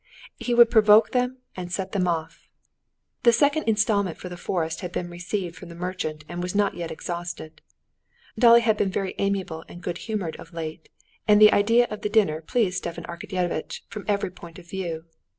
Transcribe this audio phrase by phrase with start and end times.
[0.39, 2.49] He would provoke them and set them off.
[3.21, 6.73] The second installment for the forest had been received from the merchant and was not
[6.73, 7.61] yet exhausted;
[8.35, 10.89] Dolly had been very amiable and good humored of late,
[11.27, 15.05] and the idea of the dinner pleased Stepan Arkadyevitch from every point of view.